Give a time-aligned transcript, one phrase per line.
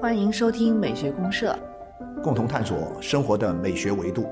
[0.00, 1.58] 欢迎收听美学公社，
[2.22, 4.26] 共同探索生活的美学维度。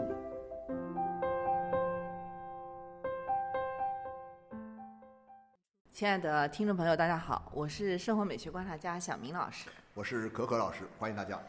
[5.91, 9.69] 亲爱的听众朋友，大家好，我是生活美学观察家小明老师。
[9.95, 11.41] 我是可可老师，欢迎大家。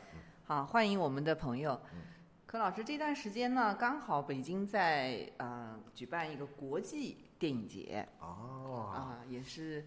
[0.45, 1.79] 好，欢迎我们的朋友。
[2.45, 8.54] 可老师，这段时间呢，刚好北京在呃举办一个国际电影节哦，啊，
[9.29, 9.83] 也是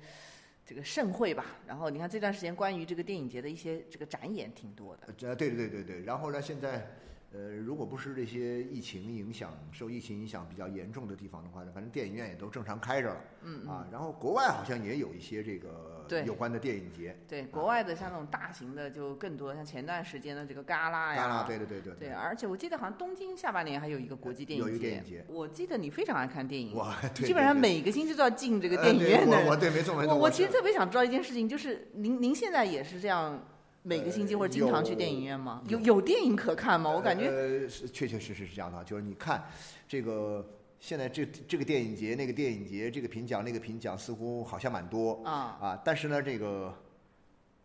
[0.66, 1.44] 这个盛会吧。
[1.66, 5.02] 然后你看这段时间关于这个电影节的一些这个展演挺多的。
[5.06, 6.02] 呃，对对对对对。
[6.04, 6.86] 然后呢，现在
[7.30, 13.20] 呃，如果不是这些疫情影响，受疫情影响比较严重的地方的话呢，反正电影院也都正常开着了。
[13.42, 17.14] 嗯啊，然后国外好像也有一些这个有关的电影节。
[17.28, 24.70] 对，国外的像那种大型的就更多，像前段时间的这个戛纳呀，戛纳，对对对对对，而且我记得好像东京下半年还有一个国际电影节。
[24.70, 26.74] 有一个电影节我记得你非常爱看电影，
[27.14, 29.44] 基本上每个星期都要进这个呃电影院的人。
[29.44, 30.14] 我我对没错没错。
[30.14, 33.46] 我我其实特别想知道一件事情，就是您您现在也是这样
[33.82, 35.62] 每个星期呃或者经常去电影院吗？
[35.68, 36.90] 有有有电影可看吗？
[36.90, 39.42] 我感觉呃，是确确实实是这样的，就是你看
[39.86, 40.46] 这个
[40.80, 46.74] 现在这这个电影节、那个电影节，这个评奖、那个评奖，似乎好像蛮多啊啊，但是呢，这个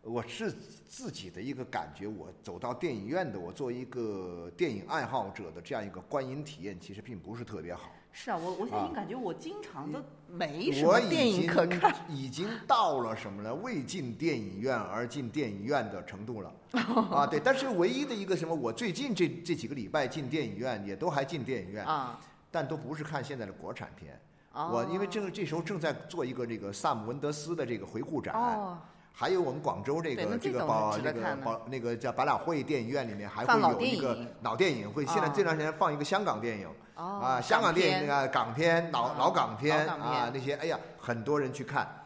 [0.01, 0.51] 我是
[0.87, 7.91] 自己的一个感觉，我走到电影院的，我作为一个电影爱好者的这样一个观影体验，其实并不是特别好。
[8.15, 11.93] 是啊，我我现在已经啊感觉我经常都没什么电影经可看。
[12.07, 13.53] 已经到了什么呢？
[13.55, 16.53] 未进电影院而进电影院的程度了
[17.11, 17.25] 啊！
[17.25, 22.19] 对，但是唯一的一个什么，我最近这这几个礼拜进电影院，也都还进电影院，啊，
[22.51, 24.13] 但都不是看现在的国产片。
[24.51, 28.77] 啊我因为正这时候正在做一个这个萨姆文德斯的这个回顾展，哦，
[29.11, 36.69] 还有我们广州这个这种是值这个宝那个叫百老汇电影院里面还会有一个老电影，会现在哦这段时间放一个香港电影。
[36.95, 41.99] 哦啊，香港电影片那个港片、老啊老港片啊，那些哎呀，很多人去看。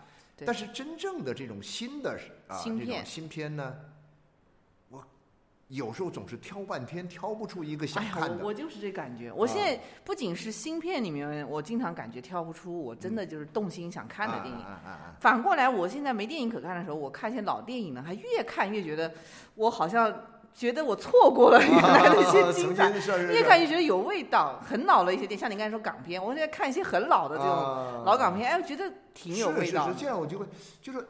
[0.45, 2.11] 但是真正的这种新的
[2.47, 3.75] 啊这种新片新片呢，
[4.89, 5.03] 我
[5.67, 8.37] 有时候总是挑半天挑不出一个想看的。
[8.43, 9.31] 我我就是这感觉。
[9.31, 14.65] 我现在不仅是新片里面，我经常感觉挑不出我真的就是动心想看的电影。
[15.19, 19.11] 反过来，我现在没电影可看的时候，我看一些老电影呢，还越看越觉得
[19.55, 20.13] 我好像
[20.57, 22.89] 觉得我错过了 原来的一些精彩
[23.31, 24.59] 越看越觉得有味道。
[24.67, 29.93] 很老的一些电影，像你刚才说港片，我现在看一些很老的这种啊老港片，哎，我觉得挺有味道的。
[29.93, 30.47] 是是是，这样我就会
[30.81, 31.07] 就是，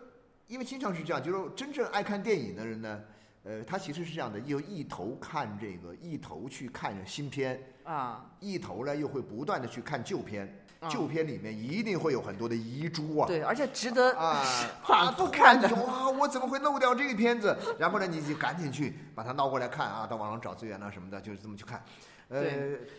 [0.48, 3.00] 因为经常是这样，就是真正爱看电影的人呢，
[3.46, 10.60] 呃，他其实是这样的，又一头看这个，一头去看新片，啊，一头呢又会不断的去看旧片，嗯
[10.90, 13.28] 旧片里面一定会有很多的遗珠啊。
[13.28, 14.44] 对，而且值得啊，
[14.86, 17.58] 反复看的哇，我怎么会漏掉这个片子？
[17.80, 21.84] 然后呢，你就赶紧去把它捞过来看啊，到网上找资源啊什么的，就是这么去看。
[22.30, 22.44] 呃，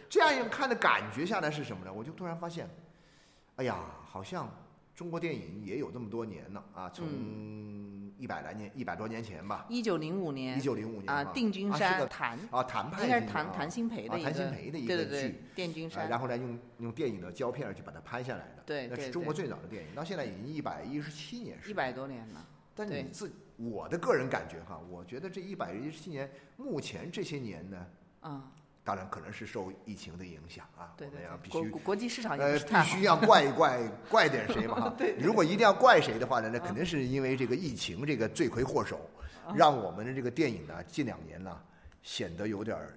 [0.08, 1.92] 这样一种看的感觉下来是什么呢？
[1.92, 2.68] 我就突然发现，
[3.56, 4.50] 哎呀，好像
[4.94, 7.06] 中国电影也有这么多年了啊，从
[8.18, 10.58] 一百来年、一百多年前吧，一九零五年。
[10.58, 22.44] 一九零五年啊，定军啊是个山谭，啊，谭派应该是剧啊谭谭鑫培的啊谭一个鑫培的一对对对个剧，，啊电军山，然后呢，用用电影的胶片去把它拍下来的，对对那是中国最早的电影，到现在已经一百一十七年时一百多年了。
[22.74, 27.86] 但你自我的个人感觉哈，我觉得这一百一十七年，目前这些年呢，
[28.22, 28.42] 嗯，
[28.88, 33.02] 当然可能是受疫情的影响啊，我对对对，们要必须国际市场也呃必须。
[33.02, 33.78] 要怪一怪
[34.08, 34.88] 怪点谁嘛哈。
[34.96, 38.96] 对如果一定要怪谁的话呢，那肯定是因为这个疫情这个罪魁祸首，
[39.46, 41.54] 啊让我们的这个电影呢近两年呢
[42.02, 42.96] 显得有点儿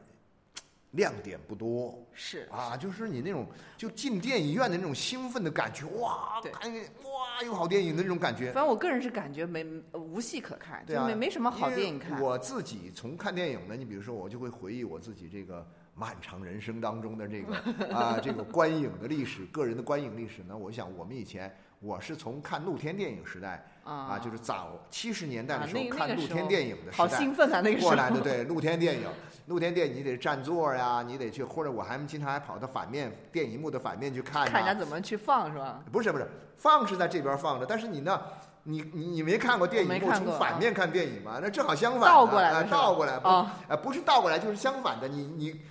[0.91, 2.01] 亮点不多。
[2.13, 3.45] 是啊，就是你那种
[3.77, 8.55] 就进电影院的那种兴奋的感觉，哇，对看见哇有好电影的那种感觉反。
[8.55, 12.19] 正我个人是感觉没呃无戏可看，对没没什么好因为电影看。
[12.19, 17.55] 我自己从看电影呢，你比如说，我就会回忆我自己这个漫长人生当中的这个
[17.93, 20.55] 啊这个观影的历史，个人的观影历史呢。
[20.57, 27.61] 我想我们以前我是从看露天电影时代啊，就是早七十年代的啊时候看露天电影的时代，好兴奋啊！
[27.61, 29.07] 那个时候过来的，对，露天电影，
[29.47, 34.79] 露天电影你得占座呀，你得去，或者我还经常还跑到反面电影幕的反面去看看人家。
[34.79, 35.83] 怎么去放是吧？
[35.91, 38.21] 不是不是，放是在这边放着，但是你呢，
[38.63, 41.39] 你你你没看过电影幕从反面看电影吗？
[41.41, 45.61] 那正好相反的，倒过来的啊倒过来，不哦呃不是倒过来就是相反的，你你。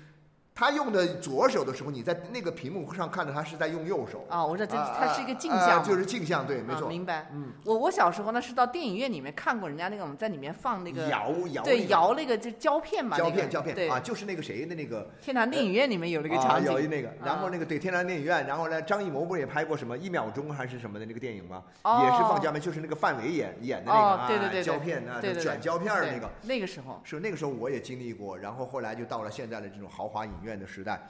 [0.55, 4.27] 他用的左手的时候，你在那个屏幕上看着他是在用右手。
[4.29, 6.89] 啊，我知道这啊它是一个镜啊像嘛，就是镜像，对，没啊错。
[6.89, 7.29] 明白。
[7.33, 13.31] 嗯，我我小时候呢是到电影院里面看过人家那个我们在里面放那个摇摇对摇那个就胶片嘛，那个。
[13.31, 13.89] 胶片胶片对。
[13.89, 17.51] 啊，就是那个谁的那个天堂电影院里面有那个啊，场景，有一那个，然后啊。
[17.51, 21.63] 那个对天堂电影院，然后呢，张艺谋不是也拍过什么一秒钟还是什么的那个电影吗？
[21.85, 22.01] 哦。
[22.05, 24.63] 也是放胶片，就是那个范伟演演的那个哦啊，对对对对。
[24.63, 26.31] 胶片啊，卷胶片那个。
[26.43, 27.01] 那个时候。
[27.03, 31.01] 是那个时候我也经历过，然后后来就到了现在的这种豪华影院的时代，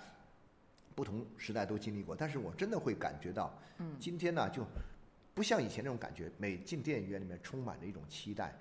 [0.95, 4.67] 不同时代都经历过，但是我真的会感觉到，嗯今天呢就
[5.35, 8.53] 不像以前那种感觉，每进电影院里面充满着一种期待，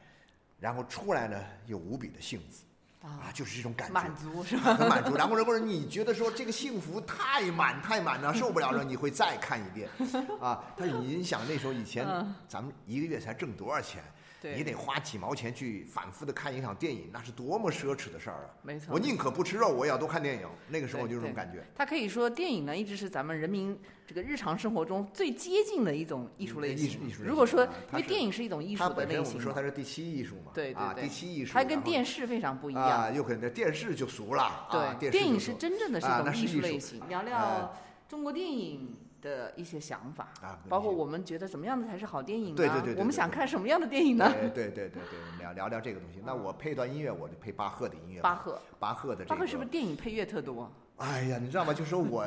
[0.60, 2.66] 然后出来呢又无比的幸福。
[3.02, 4.74] 啊，就是这种感觉，满足是吧？
[4.76, 5.16] 很满足。
[5.16, 9.90] 然后，如果你觉得说这个幸福太满太满了，受不了了，你会再看一遍。
[10.42, 12.06] 啊，但是你想那时候以前，
[12.46, 14.04] 咱们一个月才挣多少钱？
[14.42, 18.50] 你得花几毛钱去反复的看一场电影，那是多么奢侈的事儿啊！
[18.62, 20.48] 没错，我宁可不吃肉，我也要多看电影。
[20.70, 21.64] 那个时候就这种感觉。
[21.76, 23.78] 他可以说，电影呢一直是咱们人民
[24.08, 27.08] 这个日常生活中最接近的一种艺术类型。
[27.08, 29.24] 艺术，如果说，因为电影是一种艺术的类型。
[29.26, 30.52] 我们说它是第七艺术嘛？
[30.54, 31.54] 对对对，第七艺术。
[31.54, 32.84] 它跟电视非常不一样。
[32.84, 34.68] 啊，有可能电视就俗了。
[35.00, 37.02] 对，电影是真正的是一种艺术类型。
[37.10, 37.78] 聊聊
[38.08, 38.96] 中国电影。
[39.22, 42.56] 的一些想法啊，包括我们觉得怎么样的才是好电影呢？
[42.56, 44.32] 对对对，我们想看什么样的电影呢？
[44.32, 46.20] 对对对对对，我们聊聊聊这个东西。
[46.26, 48.22] 那我配段音乐，我就配巴赫的音乐。
[48.22, 49.30] 巴赫，巴赫的这个。
[49.30, 50.72] 巴赫是不是电影配乐特多？
[50.98, 51.74] 哎呀，你知道吗？
[51.74, 52.26] 就是我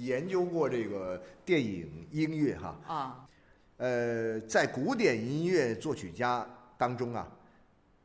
[0.00, 3.28] 研究过这个电影音乐哈啊，
[3.78, 6.46] 呃，在古典音乐作曲家
[6.76, 7.28] 当中啊，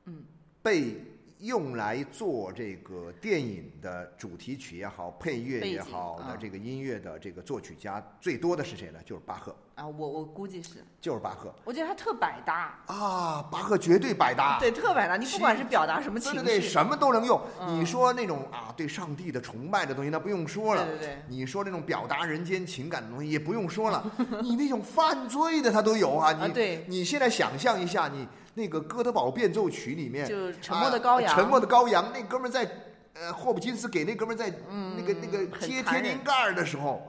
[0.06, 0.24] 嗯，
[0.62, 0.96] 被。
[1.45, 9.00] 用来做这个电影的主题曲也好，配乐也好的这个音乐的这个作曲家最多的是谁呢？
[9.06, 11.53] 就是巴赫啊，我我估计是，就是巴赫。
[11.63, 15.18] 我觉得他特百搭啊，巴赫绝对百搭，对，特百搭。
[15.18, 17.39] 你不管是表达什么情绪，对对，什么都能用。
[17.68, 20.86] 你说那种啊，对上帝的崇拜的东西，那不用说了。
[20.86, 21.18] 对对对。
[21.27, 24.03] 你说那种表达人间情感的东西，也不用说了。
[24.41, 26.31] 你那种犯罪的，他都有啊。
[26.33, 26.86] 你对。
[26.88, 28.27] 你现在想象一下，你。
[28.57, 32.68] 那个《哥德堡变奏曲》里面，就沉默的羔羊，沉默的羔羊，那哥们在，
[33.13, 34.50] 呃，霍普金斯给那哥们在
[34.98, 37.06] 那个那个揭天灵盖的时候，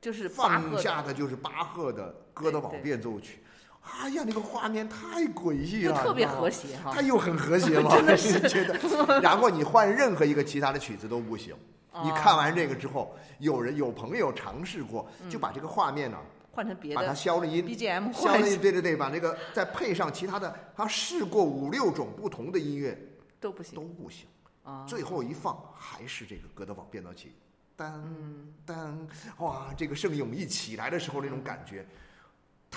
[0.00, 3.38] 就是放下的就是巴赫的《哥德堡变奏曲》，
[4.02, 8.40] 哎呀，那个画面太诡异了，特别和谐哈，他又很和谐嘛， 真的是。
[8.48, 9.20] 觉得。
[9.20, 11.54] 然后你换任何一个其他的曲子都不行。
[12.02, 16.16] 你看完这个之后，有人有朋友尝试过，就把这个画面呢。
[16.58, 22.98] 换成别的，把它消了音，BGM 消了音，对对对，把那个再配上其他的，他试过五六种不同的音乐，
[23.38, 24.26] 都不行，都不行，
[24.64, 27.28] 啊，最后一放还是这个《歌德堡变奏曲》，
[27.76, 28.04] 当
[28.66, 29.08] 当，
[29.38, 31.86] 哇，这个圣咏一起来的时候那种感觉。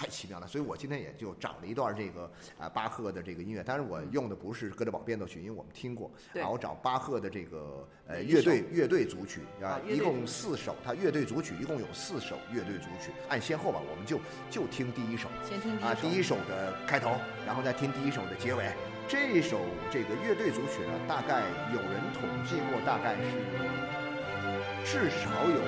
[0.02, 2.28] 太奇妙了，所以我今天也就找了一段这个
[2.58, 6.10] 啊巴赫的这个音乐，当然我用的不是哥德堡变奏曲，因为我们听过。
[6.34, 14.20] 然后找巴赫的这个呃乐队乐队组曲啊，一共四首，他乐队组曲一共有四首乐队组曲，按先后吧，我们就
[14.50, 15.30] 就听第一首。
[15.48, 17.12] 先听啊第一首的开头，
[17.46, 18.72] 然后再听第一首的结尾。
[19.08, 19.60] 这首
[19.92, 25.62] 这个乐队组曲呢，大概有人统计过，大概是至少有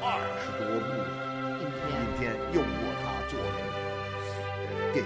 [0.00, 0.94] 二十多部
[1.90, 2.81] 影片用过。
[2.81, 2.81] 做这
[4.92, 5.02] 个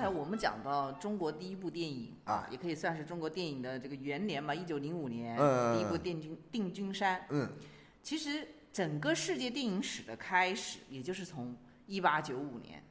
[0.00, 7.24] 才我们讲到中国第一部电影啊也可以算是中国电影的这个元年嘛，一九零五年、嗯第一部定军定军山。
[7.30, 7.48] 嗯，
[8.02, 11.56] 其实整个世界电影史的开始，也就是从
[11.86, 12.82] 一八九五年，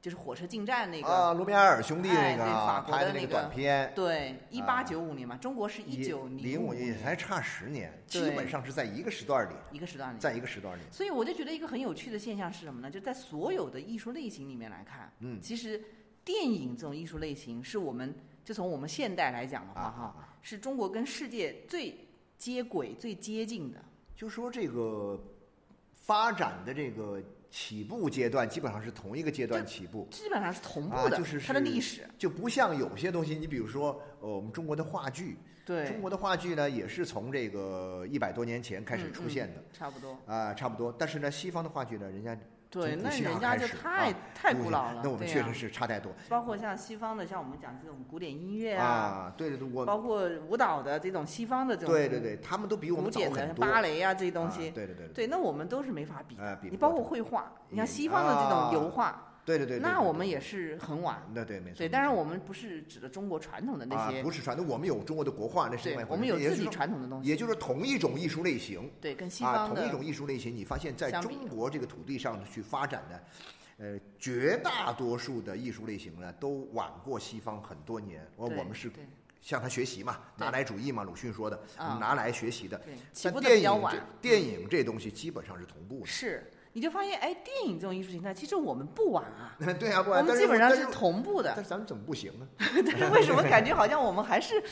[0.00, 10.18] 就是火车进站那个，啊，卢米埃尔兄弟那个拍的那个国的那个短片，对，一八九五年嘛，中国是一九零五也才差十年，基本上是在一个时段里，一个时段里。
[10.18, 10.82] 在一个时段里。
[10.90, 12.90] 所以我就觉得一个很有趣的现象是什么呢？
[12.90, 15.82] 就在所有的艺术类型里面来看，嗯其实
[16.26, 18.12] 电影这种艺术类型是我们
[18.44, 21.96] 就从我们现代来讲的话，啊哈、啊是中国跟世界最
[22.36, 23.78] 接轨、最接近的。
[24.16, 25.22] 就说这个
[25.92, 32.02] 发展的这个起步阶段，基本上是同一个阶段起步，基本上是同步的，啊就是它的历史。
[32.18, 40.18] 就不像有些东西，你比如说，呃，我们中国的话剧，对，中国的话剧呢，也是从这个一百多年前开始嗯出现的嗯，差不多。
[40.26, 40.92] 啊、差不多。
[40.98, 42.36] 但是呢，西方的话剧呢，人家
[42.68, 45.00] 对，那人家就太、啊太古老了。
[45.02, 49.32] 那我们对呀确实是差太多包括像西方的，像我们讲这种古典音乐啊。
[49.36, 53.64] 对对对，我包括舞蹈的这种西方的这种对对对，他们都比我古们早典的很多。
[53.64, 56.42] 芭蕾啊这些东西，啊对对对对，那我们都是没法比的。
[56.42, 61.22] 哎比你包括绘画，你像西方的这啊种油画，对对对对，那对我们也是很晚。
[61.32, 61.78] 那对没错。
[61.78, 73.24] 对，当然我们不是指的中国传统的那啊些，不是传统，我们有中国的国画，那是另外一，回对我们有自己传统的东西，也就是同一种艺术类型对，跟西啊，方的同一种艺术类型，你发现在中国这个土地上去发展的，
[73.78, 78.26] 呃，绝大多数的艺术类型呢，都晚过西方很多年。
[78.34, 78.90] 我对我们是
[79.40, 82.80] 向他学习嘛，拿来主义嘛，鲁迅说的，啊拿来学习的。
[83.22, 86.06] 但电影这，电影这东西基本上是同步的。
[86.06, 92.46] 是，你就发现哎，电影这种艺术形态，其实我们不晚啊， 对啊，不我然，但们基本上是同步的但，是咱们怎么不行呢？
[92.84, 94.62] 但是为什么感觉好像我们还是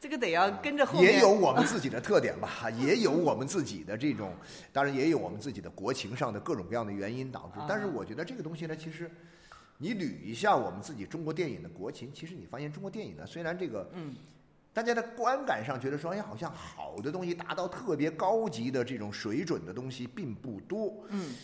[0.00, 1.12] 这个得要跟着后面？
[1.12, 4.32] 也有我们自己的特点吧，也有我们自己的这种，
[4.72, 7.66] 当然也有我们自己的国情上的各种各样的原因导致啊。
[7.68, 9.10] 但是我觉得这个东西呢，其实
[9.76, 14.16] 你捋一下我们自己中国电影的国情，其实你发现中国电影呢，虽然这个嗯，
[14.72, 21.34] 大家的观感上觉得说，哎，好像好的东西达到特别高级的这种水准的东西并不多，嗯，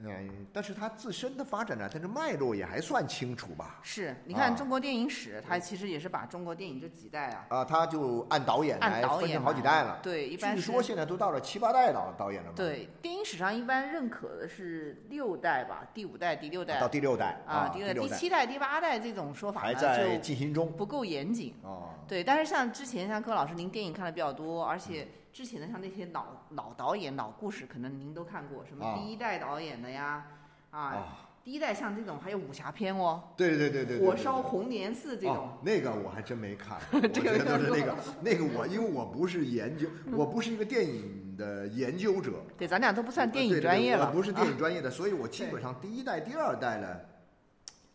[0.00, 3.80] 嗯，但是它自身的发展呢，它的脉络也还算清楚吧。
[3.82, 9.98] 是，你看啊中国电影史，它其实也是把中国电影这几代啊，啊，它就按导演来分成好几代了。
[10.02, 12.54] 对，一般据说现在都到了七八代导导演了嘛。
[12.56, 20.70] 对，电影史上一般认可的是六代吧，第五代、第六代到第六代啊，第第六代、第七代、第八代这种说法，还在进行中。
[20.72, 21.54] 不够严谨。
[21.62, 26.24] 哦，对，但是像之前像柯老师，您电影看的比较多，而且嗯之前的像那些老
[26.56, 28.98] 老导演、老故事，可能您都看过，什么啊。
[28.98, 30.26] 第一代导演的呀，
[30.72, 46.96] 啊，啊，第一代像这种还有武侠片哦，对对对对对，火烧红莲寺这种，哦，那个我还真没看 过，我觉得都是那个那个我，因为我不是研究， 我不是一个电影的研究者，对，咱俩都不算电影对对专业了，我不是电啊影专业的，所以我基本上第一代、第二代呢，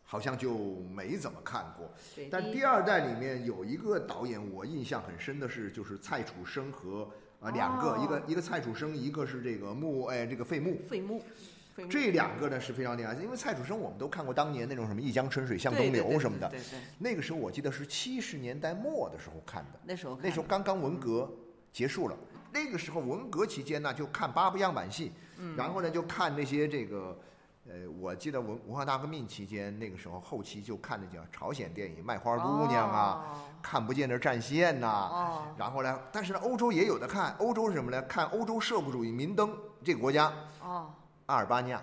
[0.05, 0.57] 好像就
[0.95, 1.91] 没怎么看过。
[2.15, 7.11] 对，但第二代里面有一个导演，我印象很深的是，就是蔡楚生和
[7.43, 10.77] 啊两个，一哦个一个蔡楚生，一个是这个穆哎这个费穆。
[10.87, 11.21] 费穆，
[11.89, 21.29] 这两个呢是非常厉害，因为蔡楚生我们都看过当年那种什么一江春水向东流什么的，对对，那个时候我记得是七十年代末的时候看的，那时候那时候刚刚文革
[21.71, 22.15] 结束了，
[22.51, 27.17] 那个时候文革期间呢就看八部样板戏，嗯然后呢就看那些这个。
[27.65, 33.23] 呃，我记得文文化大革命期间，那个时候后期就看那叫朝鲜电影《卖花姑娘》啊，
[33.61, 38.01] 看不见的战线呐、哦，然后呢，但是呢，欧洲也有的看，欧洲是什么呢？
[38.01, 40.29] 看欧洲社会主义民灯这个国家，
[40.61, 40.91] 哦
[41.27, 41.81] 阿尔巴尼亚。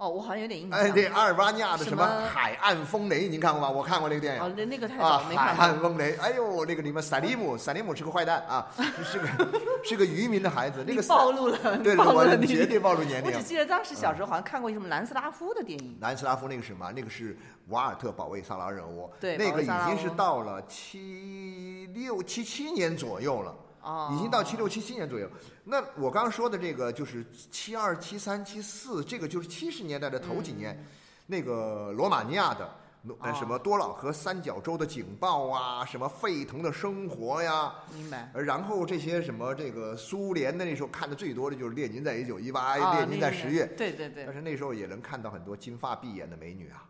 [0.00, 2.02] 哦，我好像有点印象，哎，对，阿尔巴尼亚的什么
[2.32, 3.68] 海岸风雷，您看过吗？
[3.68, 4.40] 我看过那个电影。
[4.42, 4.96] 哦，那那个太
[5.28, 8.66] 没海看过，岸风雷，哎呦，那个里面萨利姆，萨利姆是个坏蛋啊，
[9.04, 9.28] 是个
[9.84, 10.82] 是个渔民的孩子。
[10.88, 13.42] 那个暴露了，对，暴露我了绝对暴露年龄我只。
[13.42, 16.90] 记得当时小时候好像看过一什么南斯拉夫的电影，南斯拉夫那个是什么？
[16.96, 17.36] 那个是
[17.68, 23.54] 瓦尔特保卫萨拉热窝，对那个已经是到了七六七七年左右了。
[23.82, 25.28] 哦，已经到七六七七年左右。
[25.64, 30.84] 那我刚刚说的这个就是七二、七三、七四，这个就是七十年代的头几年，
[31.26, 32.76] 那个罗马尼亚的。
[33.20, 38.30] 呃什么多瑙河三角洲的警报啊，什么沸腾的生活呀，明白。
[38.34, 46.84] 呃然后这些什么这个苏联的那时候看的最多的就是列宁在一九一八，啊列宁在那个十月，对对对但，是那时候也能看到很多金发碧眼的美女啊，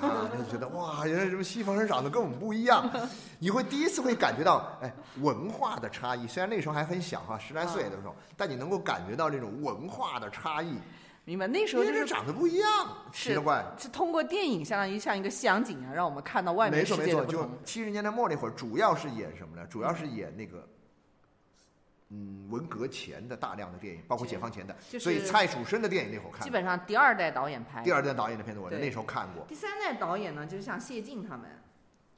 [0.00, 2.90] 啊， 就觉得哇，原来什么西方人长得跟我们不一样，
[3.38, 6.26] 你会第一次会感觉到哎文化的差异。
[6.26, 10.76] 虽然那时候还很小哈、十来岁的时候，但你能够感觉到这种文化的差异，
[11.24, 11.46] 明白。
[11.46, 12.68] 那时候就是长得不一样，
[13.12, 13.64] 奇了怪。
[13.78, 17.50] 是通过电影，相当于像一个西洋景啊，让我们看到外面世没错没错，就。
[17.64, 19.64] 七十年代末那会儿，主要是演什么呢？
[19.68, 20.66] 主要是演那个
[22.10, 27.82] 嗯文革前的大量的电影，包括解放前的，就是所以蔡楚生的电影那会儿看，基本上第二代导演拍。
[27.82, 29.44] 第二代导演的片子我在那时候看过。
[29.48, 31.50] 第三代导演呢，就是像谢晋他们，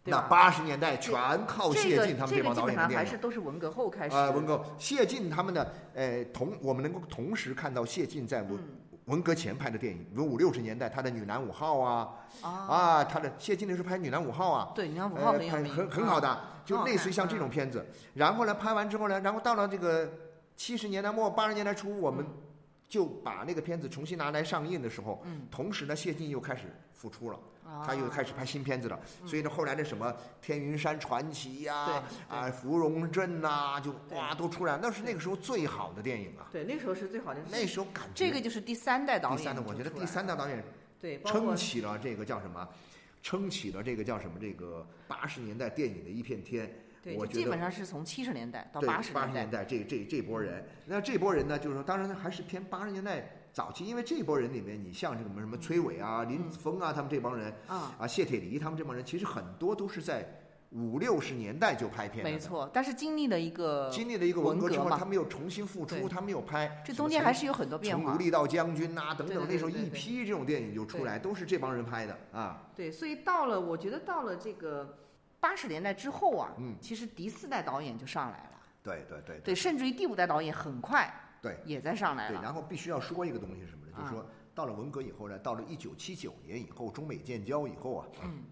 [0.04, 1.12] 那八十年代全
[1.46, 3.10] 靠谢晋他们这个帮导基本上还演的电影。
[3.10, 4.14] 是都是文革后开始。
[4.14, 8.68] 啊，文革谢晋他们的呃同我们能够同时看到谢晋在文、嗯
[9.08, 12.08] 文革前拍的电影，比如五六十年代他的《女男五号》啊
[12.42, 17.86] 啊，啊，他的谢晋那时候拍《女男五号》啊，对，女男五号呃很很很好的，就类似于像这种嗯片子。
[18.14, 20.12] 然后呢，拍完之后呢，然后到了这个
[20.56, 22.32] 七十年代末八十年代初，我们嗯
[22.86, 27.38] 就把那个片子重新拿来上映的时候，嗯同时呢，谢晋又开始复出了。
[27.68, 30.10] 啊他又开始拍新片子了，所以呢，后来那什么
[30.40, 36.48] 《天云山传奇》呀，啊，《芙蓉镇》呐，就哇都出来，那是那个时候最好的电影啊。
[36.50, 37.40] 对，那时候是最好的。
[37.50, 40.64] 那时候感觉这个就是第三代导演第三代，我觉得第三代导演
[40.98, 42.66] 对，撑起了这个叫什么？
[43.22, 44.38] 撑起了这个叫什么？
[44.40, 46.72] 这个八十年代电影的一片天。
[47.02, 49.32] 对，我觉得基本上是从七十年代到，八十年代八十。
[49.32, 60.24] 年代这这这波人，那这波人呢，就是说，当然还是偏八十年代早期，因为这波人里面，你像这个什么什么崔伟啊、林子峰啊，他们这帮人啊，啊，谢铁骊他们这帮人，其实很多都是在
[60.70, 62.38] 五六十年代就拍片的，没。
[62.38, 62.70] 错。
[62.72, 68.18] 但是经历了一个，经历了一个文革之后，他们又重新复出，他们又拍这中间还是有很多变化从奴。
[68.20, 72.62] 隶到将军呐、等等，那时候一批这种电影就出来，都是这帮人拍的啊。
[72.76, 74.96] 对，所以到了，我觉得到了这个
[75.40, 78.50] 八十年代之后啊，嗯其实第四代导演就上来了。
[78.84, 82.42] 对对对对，甚至于第五代导演很快对也在上来对，了。
[82.42, 83.92] 然后必须要说一个东西是什么呢？
[83.96, 88.42] 就是啊说，到了文革以后呢，到了一九七九年以后，中美建交以后啊，嗯，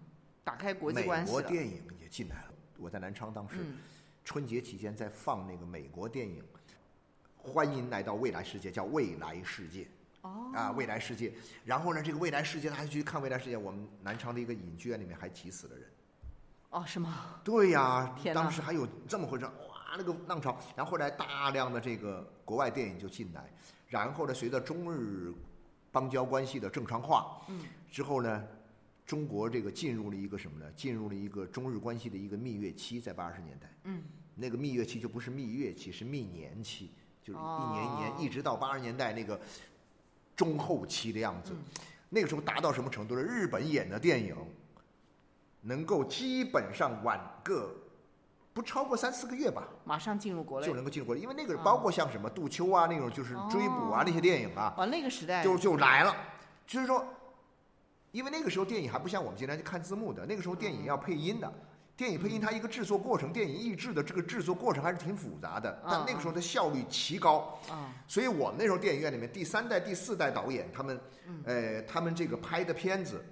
[0.43, 1.41] 打开国际美关系了。
[1.41, 2.53] 国电影也进来了。
[2.77, 3.77] 我在南昌当时嗯，
[4.23, 6.43] 春节期间在放那个美国电影，
[7.35, 9.83] 欢迎来到未来世界，叫《未来世界》。
[10.21, 11.33] 哦，啊，未来世界。
[11.65, 15.89] 然后呢，这个未来世界，大家去看未来世界，我们南昌的一个影剧院里面还挤死了人。
[16.69, 17.39] 哦，是吗？
[17.43, 20.57] 对呀、当时还有这么回事，哇，那个浪潮。
[20.75, 23.49] 然后后来大量的这个国外电影就进来，
[23.87, 25.33] 然后呢，随着中日
[25.91, 28.47] 邦交关系的正常化，嗯，之后呢，
[29.05, 30.65] 中国这个进入了一个什么呢？
[30.75, 33.71] 进入了一个中日关系的一个蜜月期，在八十年代。
[33.83, 34.03] 嗯，
[34.35, 36.91] 那个蜜月期就不是蜜月期，是蜜年期，
[37.23, 39.39] 就是一年一年，哦一直到八十年代那个
[40.35, 41.53] 中后期的样子。
[41.53, 41.63] 嗯
[42.09, 43.21] 那个时候达到什么程度呢？
[43.21, 44.33] 日本演的电影
[45.59, 47.75] 能够基本上晚个
[48.57, 50.65] 不超过三四个月吧，马上进入国内。
[50.65, 50.73] 就。
[50.73, 51.61] 能够进入国内，因为那个啊。
[51.63, 54.03] 包括像什么杜秋啊那种就是追捕啊哦。
[54.03, 55.43] 那些电影啊，哦，那个时代。
[55.43, 56.15] 就就来了。
[56.65, 57.05] 就是说，
[58.11, 61.53] 因为那个时候电影还不像我们今天去看字幕的，那个时候电影要配音的。
[61.95, 67.59] 电影配音它一个制作过程，电影译制的这个制作过程还是挺复杂的，但那个时候的效率奇高。
[67.69, 70.99] 啊，所以我们那时候电影院里面第三代、第四代导演他们，
[71.45, 73.23] 呃，他们这个拍的片子，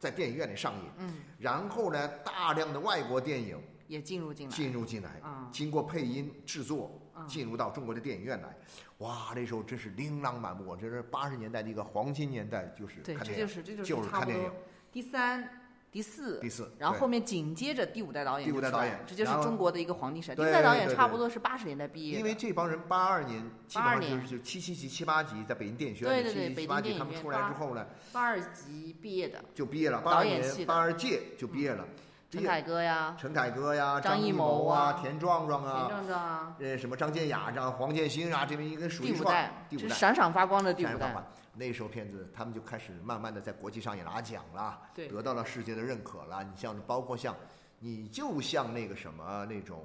[0.00, 4.54] 在电影院里上映，嗯，然后呢，大量的外国电影也进入进来。
[4.54, 8.56] 进入进来，啊经过配音制作啊，进入到中国的电影院来，
[8.98, 14.50] 哇，那时候真是琳琅满目，这是八十年代的一个黄金年代，就是对，这看电影，就是这就是就是看电影。
[14.92, 15.48] 第三、
[15.92, 20.34] 第四，第四，然后后面紧接着第五代导演第五代导演了这就是中国的一个黄金时代。
[20.34, 31.86] 第对五代导演差不多是八十年代毕业，因为这帮人八二年基本82上就是就七七级、七八级，在北京电影学院的七七对对北京七八级，他们出来之后呢，八二级毕业的，就毕业了，八二年八二届就毕业了，
[32.28, 39.94] 陈凯歌呀、陈凯歌呀、张艺艺谋啊、啊田壮壮田啊，壮壮啊，呃，什么张建雅、张黄建新啊，这边一个数一数二第五代，第五代。
[39.94, 41.14] 闪闪发光的第五代。
[41.54, 46.42] 那时候片子，他们就开始慢慢的在国际上也拿奖了，对得到了世界的认可了。
[46.42, 47.34] 你像包括像，
[47.78, 49.84] 你就像那个什么那种，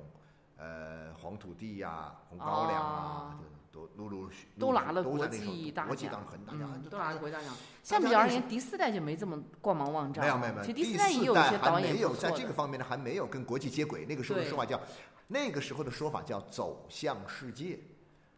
[0.57, 7.55] 呃，黄土地呀、红高粱啊，就都陆陆续都拿了国际大国际奖当很大奖，嗯，都拿了国际大奖。
[7.81, 10.23] 相比家那时而言，第四代就没这么光芒万丈。
[10.23, 12.15] 没有没有没有，其实第第四代也有一些导演还没有。
[12.15, 14.05] 在这个方面呢，还没有跟国际接轨。
[14.05, 14.79] 那个时候的说法叫，
[15.27, 17.79] 那个时候的说法叫走向世界，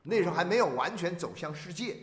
[0.04, 1.98] 那时候还没有完全走向世界。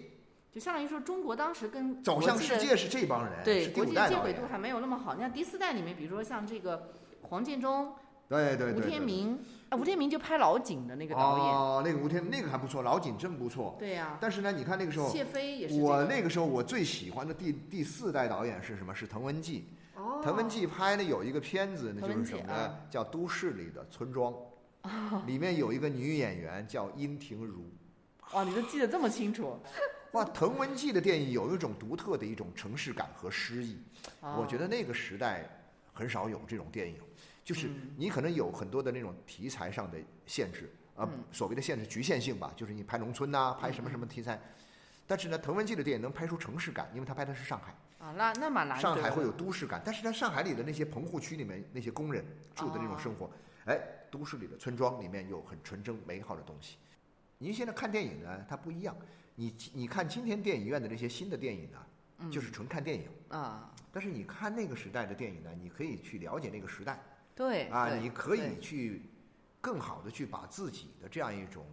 [0.53, 4.17] 就相当于说，中国当时跟走向世界是这帮人，对国际接。
[4.21, 5.15] 轨度还没有那么好。
[5.15, 7.95] 你像第四代里面，比如说像这个黄建中、吴
[8.31, 8.81] 对对对吴。
[8.89, 9.39] 天明，
[9.71, 13.77] 啊，吴天明就拍老井的那个导演，哦，那个吴天那个还不错，老井真不错。
[13.79, 18.95] 对呀、但是呢，你看那个时候，谢飞也是这个我那个时候我最喜欢的第第四代导演是什么？
[18.95, 19.65] 是滕文骥。
[19.97, 22.81] 哦，滕文骥拍的有一个片子，那就是什么呢啊？
[22.89, 24.33] 叫《都市里的村庄
[25.27, 27.65] 》，里面有一个女演员叫殷婷如。
[28.33, 29.59] 哇，你都记得这么清楚，
[30.13, 33.77] 哇，滕文骥的电影有一种独特的一种城市感和诗意，
[34.23, 35.45] 我觉得得那个时代
[35.93, 36.95] 很少有这种电影，
[37.45, 44.41] 就是嗯你可能有很多的那种题材上的限制，啊、嗯所谓的限制局限性吧，就是你拍农村呐、拍什么什么题材。
[45.07, 48.83] 但是呢，滕文骥的电影能拍出城市感，因为他拍的是上海，啊，那那蛮难得。
[48.83, 52.25] 上海会有都市感，但是在上海里的那些棚户区里面，那些工人
[52.55, 53.29] 住的那种生活，
[53.65, 53.77] 哎，
[54.09, 56.77] 都市里的村庄里面有很纯真美好的东西。
[57.39, 58.97] 您现在看电影呢，它不一样。
[59.35, 63.09] 你你看今天电影院的那些新的电影呢，就是纯看电影。
[63.31, 67.01] 啊，但是你看那个时代的电影呢，你可以去了解那个时代
[67.41, 69.01] 对啊，你可以去
[69.63, 71.65] 更好的去把自己的这样一种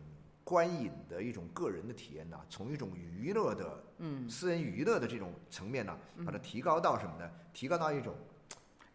[0.41, 4.29] 观影的一种个人的体验呢，从一种娱乐的嗯。
[4.29, 5.93] 私人娱乐的这种层面呢，
[6.25, 7.29] 把它提高到什么呢？
[7.51, 8.15] 提高到一种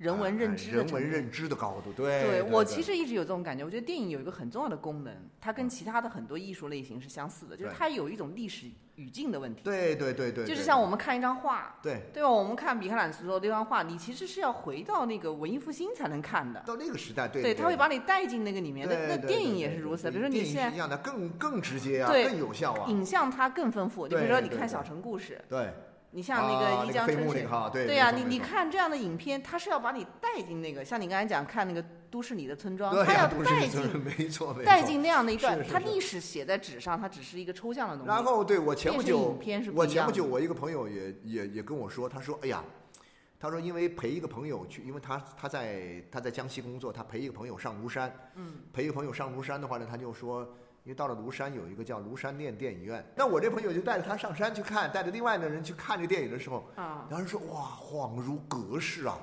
[0.03, 1.93] 人文认啊知人文认知的高度。
[1.93, 9.63] 对，对我其实实一直有这种感觉，我觉得电影有一个很重要的功能，它跟其他的很多艺术类型是相似的，就是它有一种历史语境的问题。
[9.65, 12.29] 对对对对，就是像我们看一张画，对对吧？
[12.29, 16.63] 我们看米开朗基罗这张画，你其实是要回到那个文艺复兴才能看的。
[16.67, 18.89] 到那个时代，对对，对，他会把你带进那个里面。
[18.89, 22.87] 那那电影也是如此，比如说你现一样的，更更直接啊，对更有效啊。
[22.89, 25.73] 影像它更丰富，就比如说你看《小城故事》，对，
[26.15, 34.65] 你像那啊个一江春水哈，对对呀、你你看这样的影片，它是要把你带进那个，像你刚才讲看那个都市里的村庄，对呀，它要带进没错没错。
[34.65, 38.09] 带进那样的一段是，是是它历史写在纸上，它只是一个抽象的东西。
[38.09, 39.39] 然后对我前不久
[39.75, 42.63] 我前不久我一个朋友也也也跟我说，他说，哎呀，
[43.41, 50.47] 他说因为陪一个朋友去，因为他他在他在江西工作，他陪一个朋友上庐山，嗯，陪一个朋友上庐山的话呢，他就说。
[50.85, 59.17] 因为到了庐山有一个叫庐山店电影院，那我这朋友就带着他上山去看，带着另外的人去看这个电影的时候，啊，然后说哇，恍如隔世啊，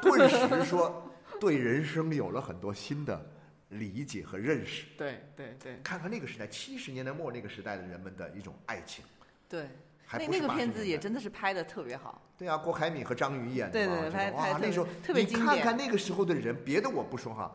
[0.00, 1.02] 顿时说
[1.38, 3.20] 对人生有了很多新的
[3.68, 4.86] 理解和认识。
[4.96, 9.04] 对对对看看那个时代，七十年代末那个时代的人们的一种爱情，
[9.50, 9.68] 对，
[10.06, 12.22] 还不是那那个片子也真的是拍的特别好。
[12.38, 17.54] 对啊，郭凯敏和张宇演的对对嘛哇那时候特别你看经典看那个时候的人，别的我不说哈，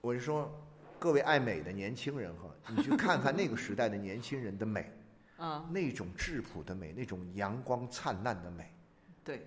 [0.00, 0.52] 我是说
[0.98, 4.92] 各位爱美的年轻人哈， 你去看看那个时代的年轻人的美，
[5.36, 8.72] 啊，那种质朴的美，那种阳光灿烂的美。
[9.22, 9.46] 对，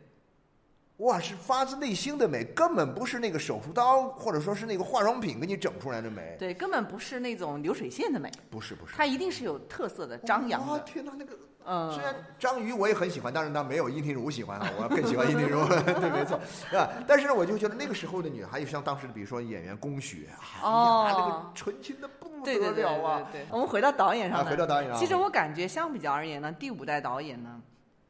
[1.02, 10.74] 哇，是发自内心的美，根本不是那个手术刀或者说是那个化妆品给你整出来的美，对，根本不是那种流水线的美，不是不是，它一定是有特色的、张扬的。
[10.74, 11.36] 哇天哪，那个
[11.66, 15.66] 嗯虽，然章鱼我也很喜欢，但是它没有殷婷如喜欢啊，我更喜欢殷婷如，
[16.00, 16.40] 对，没错，
[16.78, 16.88] 啊。
[17.08, 23.22] 但是呢，我就觉得那个时候的女，还有像当时的，比如说演员宫雪，哎呀，哦那个纯情的不对对对得了啊！
[23.32, 23.48] 对对对。
[23.52, 27.60] 我们回到导演上啊，来回到导演上，其实我感觉相比较而言呢，第五代导演呢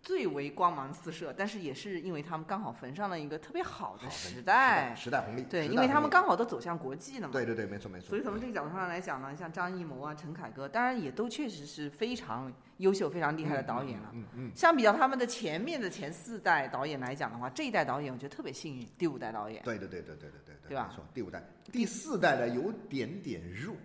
[0.01, 4.95] 最为光芒四射，但是也是因为他们刚好逢上了一个特别好的时代。
[4.95, 7.33] 时代红利，对，因为他们刚好都走向国际了嘛。
[7.33, 14.09] 对对对，没错没错所以从这个角度上来讲呢，像张艺谋啊、陈凯歌，当然也都确实是非常优秀、非常厉害的导演了。
[14.13, 19.61] 嗯嗯，相比较他们的前面的前四代导演来讲的话，这一代导演我觉得特别幸运，第五代导演。
[19.63, 23.75] 对对对对对对对对吧没错，第五代，第四代呢有点点弱。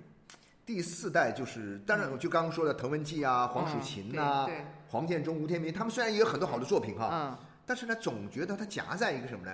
[0.65, 9.53] 第四代就是，当然，就刚刚说的滕文骥啊、黄蜀芹呐、对黄建中、吴天明，他们虽然也有很多好的作品哈，嗯，但是呢，总觉得它夹在一个什么呢？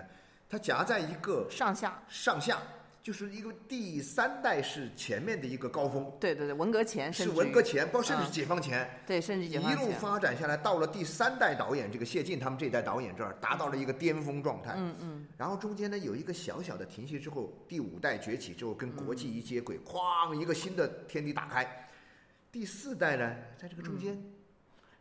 [0.48, 2.58] 它夹在一个上下，上下，
[3.02, 14.74] 就是一个第三代是前面的一个高峰，对对对，文革前是文革前，包括甚至嗯是解放前，对，甚至一解放路，发展下来，到了第三代导演这个谢晋他们这一代导演这儿，达到了一个巅峰状态。
[14.76, 19.82] 嗯嗯，然后中间呢有一个小小的停息之后，第五代崛起之后，跟国际一接轨，嗯。
[19.86, 21.88] 哐，一个新的天地打开。
[22.52, 24.22] 第四代呢，在这个中间、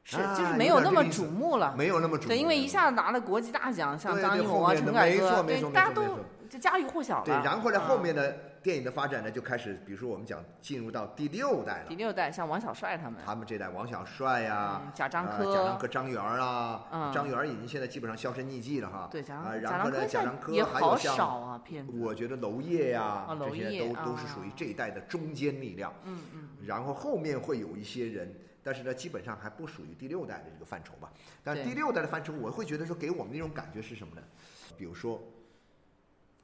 [0.04, 1.74] 是啊就是没有那么瞩目了。
[1.78, 6.18] 没有那么瞩目对，因为一下子拿了国际大奖，像对张艺谋啊、陈凯歌，对，大家都
[6.50, 11.96] 就家喻户晓了对，然后呢，后嗯面的电影的发展呢，就开始，比如说我们讲进入到第六代了第。
[11.96, 19.08] 六代像王小帅他们，他们这代王小帅呀、嗯贾樟呃柯贾樟柯、张元啊，嗯张元已经现在基本上销声匿迹了哈。
[19.10, 21.94] 对贾啊，樟贾然后呢，樟柯贾樟柯也好还有像少啊片子。
[21.98, 25.94] 我觉得娄烨呀、这些烨都都是属于啊这一代的中坚力量。
[26.04, 31.12] 嗯嗯，然后后面会有一些人，但是呢，基本上还不属于第六代的这个范畴吧。
[31.44, 34.22] 但第六代的范畴，我会觉得说给我们那种感觉是什么呢？
[34.78, 35.22] 比如说，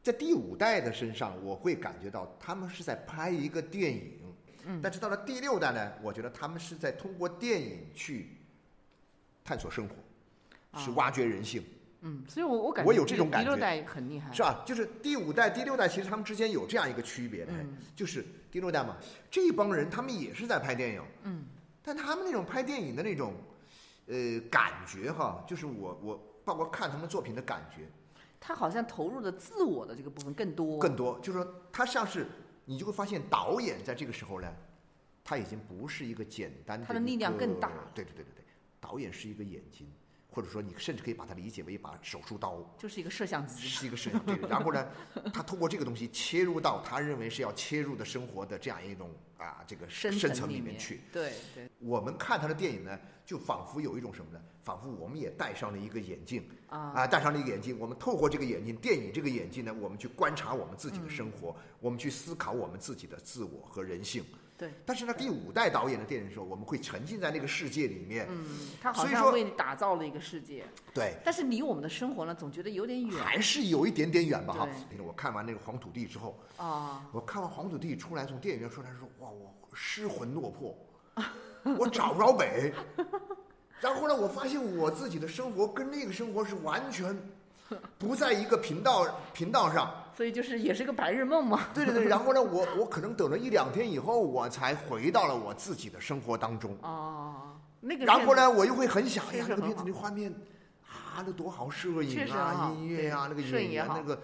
[0.02, 4.14] 在第五代的身上，我会感觉到他们是在拍一个电影。
[4.70, 8.32] 嗯但是到了第六代呢，我觉得他们是在通过电影去
[9.46, 9.96] 探索生活，
[10.78, 11.64] 是啊挖掘人性。
[12.02, 14.62] 嗯，所以我我感觉我有这种第感觉第六代很厉害，是吧？
[14.66, 18.98] 就是第五代、第六代，其实他们之间有这样一个区别的，嗯就是第六代嘛，
[19.32, 21.46] 这帮人他们也是在拍电影，嗯，
[21.88, 23.34] 但他们那种拍电影的那种，
[24.08, 27.88] 呃，感觉哈，就是我我包括看他们作品的感觉。
[28.42, 30.78] 他好像投入的自我的这个部分更多。
[30.80, 32.28] 更多，就是说他像是
[32.66, 34.54] 你就会发现导演在这个时候呢，
[35.24, 37.72] 他已经不是一个简单的，他的力量更大。
[37.96, 38.44] 对对对对对，
[38.82, 39.90] 导演是一个眼睛，
[40.38, 42.64] 或者说你甚至可以把它理解为一把手术刀。
[42.78, 43.68] 就是一个摄像机。
[43.68, 44.88] 是一个摄像机， 然后呢，
[45.34, 51.02] 他通过这个东西切入到他认为是要切入的生活的这样一种啊这个深深层里面去。
[51.12, 54.40] 对对我们看他的电影呢，就仿佛有一种什么呢？
[54.62, 57.80] 仿佛我们也戴上了一个眼镜啊，啊，戴上了一个眼镜。
[57.80, 64.24] 我们透过这个眼镜，电影这个眼镜呢，我们去观察我们自己的生活，嗯我们去思考我们自己的自我和人性。
[64.58, 64.74] 对。
[64.86, 68.28] 但是呢，第五代导演的电影的时候，我们会沉浸在那个世界里面。
[68.30, 68.46] 嗯，
[68.82, 75.00] 他好像为你打造了一个世界，对，但是离我们的生活呢，总觉得有点远还是有一点点远吧哈对。
[75.00, 77.08] 我看完那个《黄土地》之后，啊。
[77.12, 80.76] 我看完《黄土地》出来，从电影院出来说，哇，我失魂落魄，
[81.78, 82.74] 我找不着北。
[83.80, 87.16] 然后呢，我发现我自己的生活跟那个生活是完全
[87.98, 89.92] 不在一个频道频道上。
[90.16, 91.68] 所以就是也是个白日梦嘛。
[91.76, 96.76] 对对对，然后呢，我我可能等了一两天以后，我才回到了我自己的生活当中。
[96.82, 98.04] 哦，那个。
[98.06, 98.50] 然后呢，？
[98.50, 100.34] 我又会很想，哎呀，确实很好那个片子那画面
[100.88, 104.22] 啊，那多好，摄影啊，音乐啊，那个摄影也好演员那个，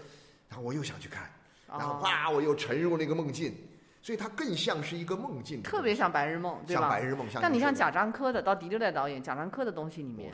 [0.50, 1.30] 然后我又想去看，
[1.68, 3.56] 然后哦哇，我又沉入那个梦境，
[4.02, 6.82] 所以它更像是一个梦境特别像白日梦，对吧？
[6.82, 10.34] 像白日梦，像但你像贾樟柯的，到第六代导演贾樟柯的东西里面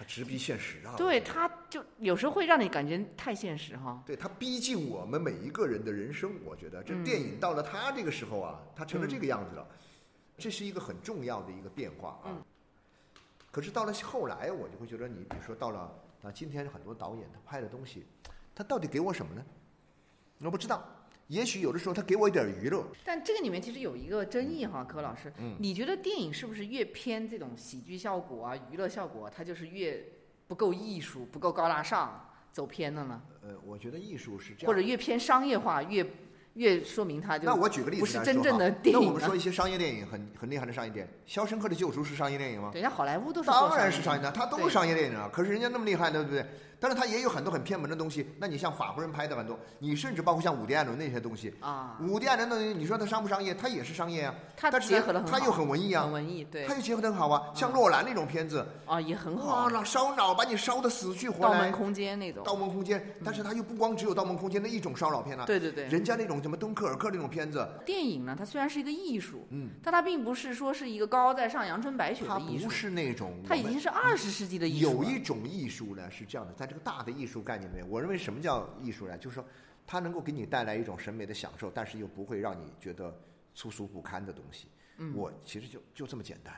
[0.00, 4.02] 不，是啊，它直逼现实啊，对，他就有时候会让你感觉太现实哈。
[4.06, 9.66] 对他逼近我们每一个人的人生，我觉得这嗯电影到了他这个时候啊，他成了这个样子了，
[10.38, 12.26] 这是一个很重要的一个变化啊。
[12.26, 12.42] 嗯
[13.52, 18.06] 可是到了后来，我就会觉得，你比如说到了啊，今天很多导演他拍的东西，
[18.54, 19.44] 他到底给我什么呢？
[20.38, 20.86] 我不知道。
[21.30, 30.04] 也许有的时候他给我一点娱乐，但这个里面其实有一个争议哈，柯老师，嗯你觉得电影是不是越偏这种喜剧效果啊、娱乐效果啊，它就是越
[30.48, 33.22] 不够艺术、不够高大上，走偏了呢？
[33.42, 34.66] 呃，我觉得艺术是这样。
[34.66, 36.04] 或者越偏商业化，越
[36.54, 42.72] 越说明它就那我举个例子不是真正的电影啊那我们说一些商业电影很很厉害的商业电影，《肖申克的救赎》是商业电影吗？
[42.74, 45.30] 人家好莱坞都是做当然是商业商的，它都是商业电影啊。
[45.32, 46.44] 可是人家那么厉害，对不对？
[46.80, 48.26] 但是它也有很多很偏门的东西。
[48.38, 53.54] 那你像法国人拍的很多，你甚至包括像伍迪·艾伦那些东西，啊，伍迪·艾伦的东西，你说他商不商业？
[53.54, 54.34] 他也是商业啊。
[54.56, 57.52] 它但是呢结合的很好，它又很文艺啊很，文艺，对他，又结合的很好啊。
[57.54, 61.52] 像诺兰那种片子，啊也很哇，好，那烧脑把你烧的死去活来。
[61.52, 74.90] 盗梦空间那种，盗梦空间，但是他又不光只有盗梦空间那一种烧脑片啊，对对对，人家那种什么敦刻尔克那种片子，电影呢，它虽然是一个艺术，嗯，但它并不是说是一个高高在上、阳春白雪它的艺术它不，是那种它已经是二十世纪的艺术。
[74.90, 79.18] 有一种艺术呢是这样的，在这个大的艺术概念里面，我认为什么叫艺术呢？
[79.18, 79.44] 就是说
[79.84, 83.12] 它能够给你带来一种审美的享受，但是又不会让你觉得
[83.52, 84.68] 粗俗不堪的东西。
[84.98, 86.54] 嗯我其实就就这么简单。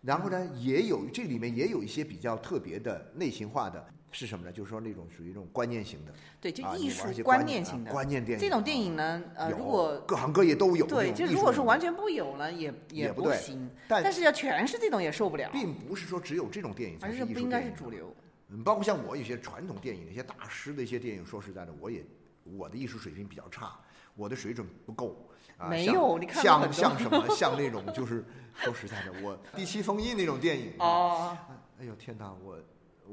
[0.00, 4.50] 然后呢，也有这里面也有一些比较特别的内型化的，是什么呢？
[4.50, 13.70] 就是说那种属于一种观念型的，对，就啊艺术观念型的观念电影这种电啊影呢，呃，如果各行各业都有对，就如果说完全不有了，也也不行。
[13.86, 18.12] 但但是要全是这种也受不了，并不是说只有这种电影才而是艺术是不应该是主流。
[18.52, 22.04] 嗯，包括像我有些传统电影的一些大师的一些电影，说实在的，我也
[22.44, 23.78] 我的艺术水平比较差，
[24.14, 25.28] 我的水准不够。
[25.58, 31.36] 啊、像没有你看像像什么 像那种就是说实在的，我第七封印那种电影，哦，
[31.78, 32.62] 哎呦天哪，我我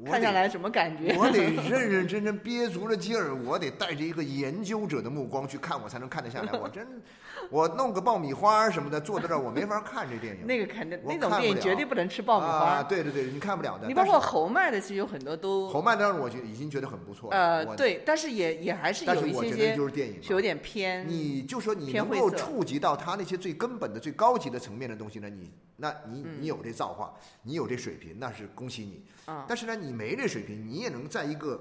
[0.04, 1.14] 看下来什么感觉？
[1.18, 6.58] 我得认认真真憋足了劲儿，我得带着一个研究者的目光去看，我才能看得下来。
[6.58, 6.86] 我真，
[7.50, 10.44] 我弄个爆米花什么的坐在这儿，我没法看这电影。
[10.48, 12.82] 那个肯定那种电影绝对不能吃爆米啊，花。
[12.82, 13.86] 对对对，你看不了的。
[13.86, 17.36] 你包括侯麦的，其实有很多都侯麦当然我觉得已经觉得很不错了。
[17.36, 21.06] 呃对，但是也也还是但有是我觉得一些些就是电影有点偏。
[21.06, 29.04] 你就说你能够触及到他那些最根本的、最高级的层面的东西呢，你那你嗯你有这造化，你有这水平，那是恭喜你。
[29.26, 31.60] 啊，但是呢，你没这水平，你也能在一个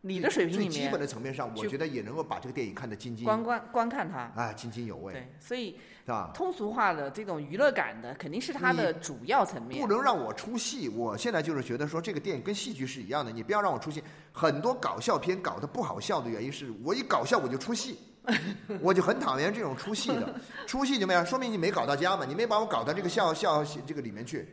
[0.00, 5.72] 你的水平里最基本的层面上，我觉得也能够把这个电影看得津津观观观看它，啊津津有味，对，所以
[6.04, 6.30] 是吧？
[6.32, 9.88] 通俗化的这种娱乐感的，肯定是它的主要层面不。
[9.88, 10.88] 能让我出戏。
[10.88, 14.02] 我现在就是觉得说，这个电影跟戏剧是一样的，你不要让我出戏。
[14.32, 17.98] 很多搞笑片搞得不好笑的原因是我一搞笑我就出戏，
[18.80, 20.32] 我就很讨厌这种出戏的。
[20.64, 21.26] 出戏怎么样？
[21.26, 24.48] 说明你没搞到家嘛，你没把我搞到这个笑笑这个里面去。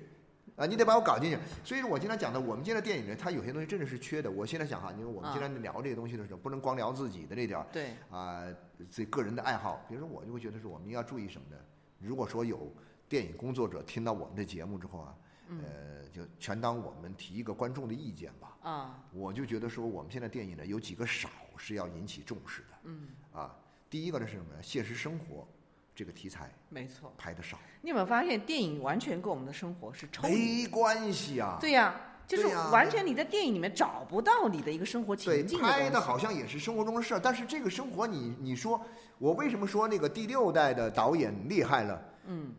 [0.55, 1.37] 啊，你得把我搞进去。
[1.63, 4.31] 所以说我经常讲的，我们现在电影人他有些东西真的是缺的。
[4.31, 8.43] 我现在想哈，因为我们啊经常聊这些东西的时候，不能光聊自己的这点儿对，啊，
[8.89, 9.83] 这个人的爱好。
[9.89, 11.57] 比如说，我就会觉得是我们要注意什么呢？
[11.99, 12.73] 如果说有
[13.09, 15.15] 电影工作者听到我们的节目之后啊，
[15.49, 18.57] 嗯呃，就全当我们提一个观众的意见吧。
[18.61, 23.55] 啊，我就觉得说，我们现在电影呢有几个少是要引起重视的嗯，啊。
[23.89, 24.61] 第一个呢是什么呢？
[24.61, 25.47] 现实生活
[25.95, 27.13] 这个题材没错。
[27.17, 30.63] 拍的少，你有没有发现，电影完全跟我们的生活是抽离？
[30.63, 31.57] 没关系啊。
[31.61, 31.95] 对呀、
[32.27, 38.79] 就是完全你在电影里面找不到你的一个生活对，情境拍的好像也是生活中的事儿，但是这个生活你你说
[39.17, 42.01] 我为什么说那个第六代的导演厉害了？
[42.27, 42.53] 嗯，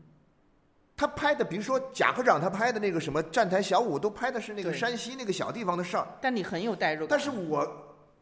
[0.97, 6.07] 他拍的，比如说贾科长他拍的那个什么站台小舞，都拍的是那个山西那个小地方的事儿。
[6.23, 7.09] 但你很有代入感。
[7.11, 7.67] 但是我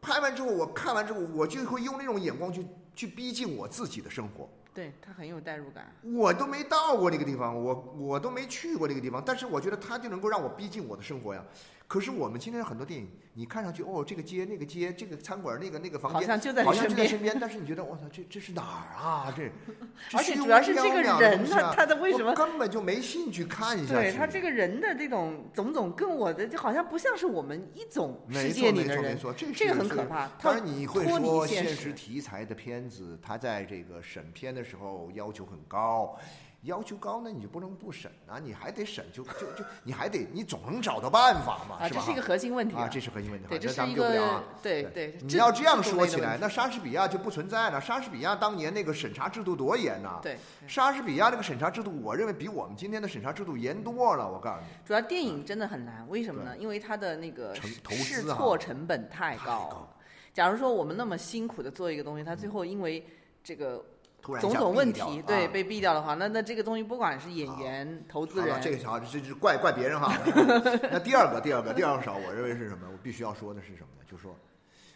[0.01, 4.49] 拍完之后，我看完之后，我就会用那种眼光去去逼近我自己的生活。
[4.75, 5.89] 对他很有代入感。
[6.03, 11.41] 我都没到过那个地方，我我都没去过那个地方，但是我觉得他就能够让我逼近我的生活呀。
[11.87, 16.97] 可是我们今天很多电影，你看上去哦，这个街那个街，这个餐馆那个那个房间，好像就在你好像身边。
[16.97, 19.33] 就在身边，但是你觉得我操，这这是哪儿啊？
[19.37, 19.43] 这，
[20.09, 30.27] 这而且主要是这个人东西啊他他的为什么根本就没兴趣看一下去对他这个人的这种种种，跟我的就好像不像是我们一种世没错没界里的人，错没错，这这个是是很可怕。
[30.27, 36.17] 当他然你会说现现实题材的片子，他在这个审片的时候要求很高。
[36.65, 42.01] 要求高那，你就不能不审啊，你还得审，就就就你还得，你总能找到办法嘛，啊，是吧？
[42.01, 43.47] 这是一个核心问题啊，这是核心问题。
[43.47, 44.43] 对，这是一好咱们救不了。
[44.61, 45.17] 对对。
[45.21, 47.79] 你要这样说起来，那莎士比亚就不存在了。
[47.79, 50.19] 莎士比亚当年那个审查制度多严呐！
[50.21, 54.29] 对，莎士比亚这个审查制度，我认为比我们今天的审查制度严多了。
[54.29, 56.55] 我告诉你，主要电影真的很难，为什么呢？
[56.57, 59.87] 因为它的那个试错成本太太高高了。
[60.33, 63.05] 假如说我们那么辛苦的做一个东西，它最后因为
[63.43, 63.83] 这个
[64.25, 70.17] 突然种种问题对被毙掉的话，那那这个东西不管是演员、投资人，这个好，这是怪怪别人哈。
[70.91, 72.89] 那第二个，第二个，第二个少，我认为是什么？
[72.91, 74.03] 我必须要说的是什么呢？
[74.09, 74.35] 就是说，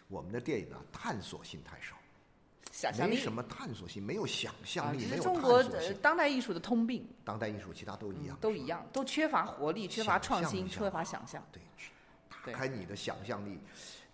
[0.07, 1.95] 我们的电影啊，探索性太少，
[2.71, 5.63] 想象力没什么探索性，没有想啊象，力，这没有中国
[6.01, 11.39] 当代艺术的通病，当代艺术其他都一样，都一样，都缺乏活力，缺乏创新，缺乏想象。
[11.51, 11.61] 对
[12.31, 13.59] 打开你的想象力，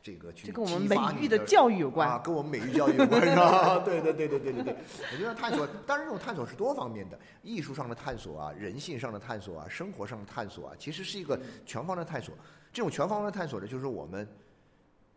[0.05, 3.79] 这个去这跟我们美育的教育有关啊，跟我们美育教育有关 是吧？
[3.79, 4.75] 对对对对对对对，
[5.11, 12.35] 我觉得探索，当然这种探索是多方面的，艺术上的探索啊，人性上的探索啊，生活上的探索啊，其实是一个全方位的探索。
[12.71, 14.29] 这种全方位的探索呢，就是我们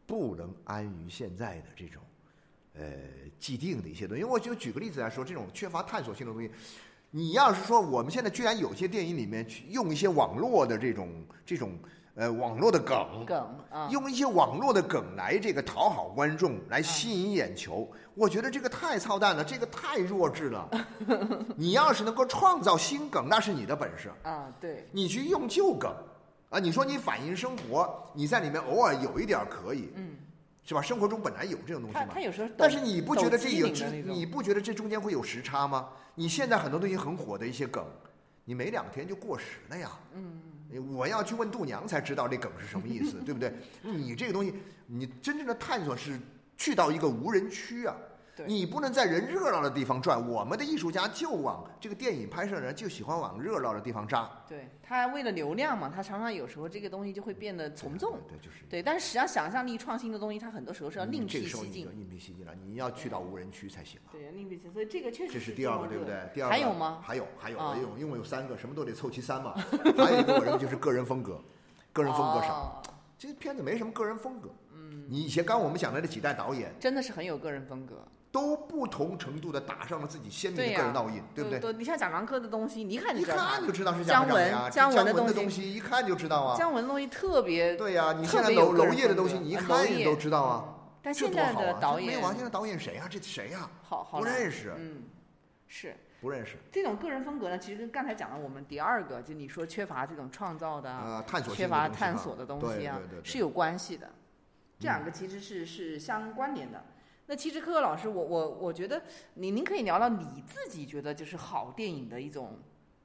[0.06, 2.02] 不能安于现在的这种
[2.72, 2.82] 呃
[3.38, 4.22] 既定的一些东西。
[4.22, 6.50] 因为我就举个例子来说，这种缺乏探索性的东西。
[7.10, 11.78] 你要是说我们现在居然有些电影里面去用一些网络的这种这种
[12.18, 20.68] 呃网络的梗，梗啊，用一些网络的梗来这个讨好观众，来吸引眼球，我觉得这个太操蛋了，这个太弱智了。
[21.56, 24.10] 你要是能够创造新梗，那是你的本事。
[24.24, 25.94] 啊，对，你去用旧梗，
[26.50, 30.16] 啊，你说你反映生活，你在里面偶尔有一点可以，嗯，
[30.64, 30.82] 是吧？
[30.82, 32.20] 生活中本来有这种东西嘛他他。
[32.20, 33.68] 有时候，但是你不觉得这有
[34.04, 35.88] 你不觉得这中间会有时差吗？
[36.16, 37.86] 你现在很多东西很火的一些梗，
[38.44, 39.88] 你没两天就过时了呀。
[40.14, 40.40] 嗯，
[40.90, 43.52] 我要去问度娘才知道这梗是什么意思，对不对？
[43.82, 44.52] 你这个东西，
[44.86, 46.18] 你真正的探索是
[46.56, 47.96] 去到一个无人区啊。
[48.38, 50.18] 对你不能在人热闹的地方转。
[50.28, 54.30] 我们的艺术家就往这个电影拍摄人就喜欢往热闹的地方扎。
[54.48, 58.18] 对他为了流量嘛，他常常有时候这个东西就会变得从众。
[58.28, 61.90] 对，就是对，但是实际上想象力、创新的东西，它很多时候是要另辟蹊径个时候你就。
[61.90, 64.08] 另辟蹊径了，你要去到无人区才行啊。
[64.12, 66.14] 对，另辟蹊径，所以这个确实这是第二个，对不对？
[66.32, 67.00] 第二个还有吗？
[67.02, 69.52] 还有，还有，啊我有，因为有三个，什么都得凑齐三嘛。
[69.98, 71.42] 还有一个，我认为就是个人风格，
[71.92, 72.54] 个人风格少。
[72.54, 72.82] 哦
[73.20, 74.48] 这片子没什么个人风格。
[74.72, 78.06] 嗯，你以前刚我们讲的那几代导演，真的是很有个人风格。
[78.30, 81.58] 都不同程度的打上了自己鲜明的个人烙印，对不对？
[81.58, 86.56] 对，你像贾樟柯的东西，你一看就一知道他看就知道是贾樟柯呀，姜文文的东西一看就知道啊。
[86.56, 90.74] 姜文的东西特别对呀，你现在娄娄烨的东西，你一啊看你都知道啊。
[91.00, 91.74] 但现在的！
[91.80, 93.06] 导演这没有啊，现在导演谁啊？
[93.08, 93.70] 这谁呀？
[93.82, 95.04] 好好难不认识，嗯，
[95.66, 96.56] 是不认识。
[96.70, 104.10] 这种个人风格呢，其实跟刚才讲的我们第二个，就你说缺乏这种创造的啊，呃，探索性缺乏探索的东西啊是有关系的。
[104.78, 106.84] 这两个其实是是相关联的。
[107.30, 109.02] 那其实柯柯老师，我我我觉得
[109.34, 112.58] 您您可以聊聊你自己觉得就是好电影的一种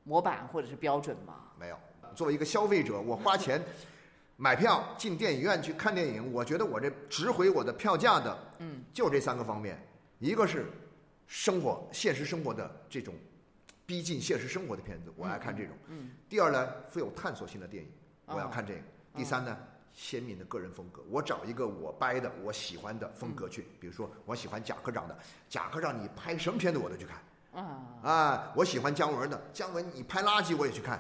[0.05, 1.51] 模板或者是标准吗？
[1.59, 1.77] 没有。
[2.15, 3.62] 作为一个消费者，我花钱
[4.38, 9.77] 买票进电影院去看电影，我觉得我这值回我的票价的，嗯，就这三个方面，
[10.19, 10.71] 一个是
[11.27, 13.13] 生活现实生活的这种
[13.86, 15.75] 逼近现实生活的片子，我爱看这种。
[15.89, 17.91] 嗯，第二呢，富有探索性的电影，
[18.27, 18.79] 我要哦看这个。
[19.15, 19.57] 第三呢，
[19.93, 23.65] 鲜明的个人风格，我找一个我掰的、我喜欢的风格去。
[23.79, 27.17] 比如说，我喜欢贾科长的，贾科长你拍什么片子我都去看。
[27.53, 30.99] 啊，啊，我喜欢姜文的，姜文你拍垃圾我也去看，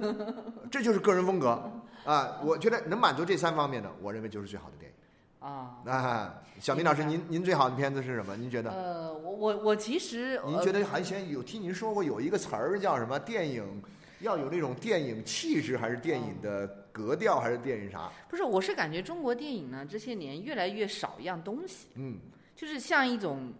[0.70, 1.70] 这就是个人风格
[2.04, 2.40] 啊。
[2.42, 5.46] 我觉得能满足这三方面的，我认为就是最好的电影。
[5.46, 8.34] 啊，啊，小明老师，您您最好的片子是什么？
[8.34, 8.70] 您觉得？
[8.70, 13.18] 呃，我我我其实您觉得韩先有听您说过有一个词儿叫什么？
[13.18, 13.82] 电影
[14.20, 18.08] 要有那种电影气质，还是电影的格调，还是电影啥？
[18.28, 22.20] 不是，我是感觉中国电影呢这些年越来越少一样东西，嗯
[22.54, 23.52] 就是像一种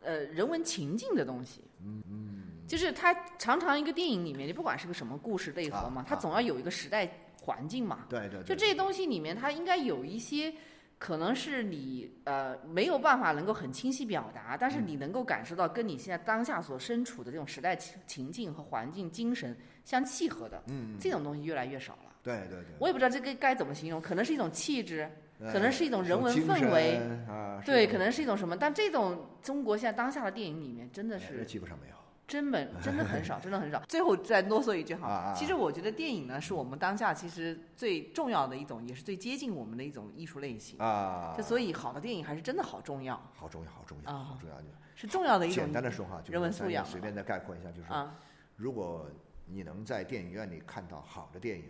[0.00, 1.60] 呃人文情境的东西。
[1.84, 7.06] 嗯嗯，就是它常常一个电影里面，你不管是个什么故事内核嘛啊，它总要有一个时代
[7.38, 8.06] 环境嘛。
[8.08, 10.54] 对对对，就这些东西里面，它应该有一些。
[11.00, 19.56] 可能是你呃没有办法能够很清晰表达，但是你能够感受到跟你现在当下所身处的这种时代情情境和环境精神
[19.88, 22.12] 相契合的，嗯，这种东西越来越少了。
[22.22, 25.10] 对对对，我也不知道这个该怎么形容，可能是一种气质，
[25.40, 28.54] 呃可能是一种人文氛围啊，对，可能是一种什么？
[28.54, 31.94] 但这种中国现在当下的电影里面，真的是基本上没有。
[32.26, 33.82] 真本真的很少， 真的很少。
[33.88, 40.78] 最后再啰嗦一句哈，其实我觉得电影呢是我们当下其实最重要的一种，也是最接近我们的一种艺术类型。
[40.78, 44.56] 啊就，所以好的电影还是真的好重要，好重要，好重要，啊好重要。
[44.94, 48.14] 是重要的一种简单的说哈，就是人文素养随便再概括一下，就是啊。
[48.56, 49.08] 如果
[49.50, 51.64] 你能在电影院里看到好的电影，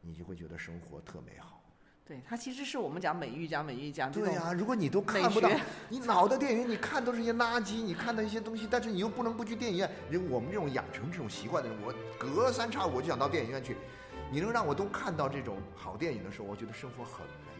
[0.00, 1.60] 你就会觉得生活特美好。
[2.06, 5.48] 对，它其实是我们讲美育，讲美育，讲对呀、如果你都看不到，
[5.88, 9.90] 你老的电影院你看都是一些垃圾，你看到一些东西，但是你又不能不去电影院。
[10.10, 13.76] 人我们这种养成这种习惯的人，我隔三差五就想到电影院去。
[14.32, 17.59] 你能让我都看到这种好电影的时候，我觉得生活很美